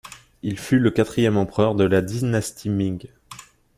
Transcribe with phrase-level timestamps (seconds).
[0.41, 3.07] Il fut le quatrième empereur de la dynastie Ming.